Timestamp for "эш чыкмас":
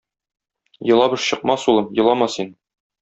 1.17-1.67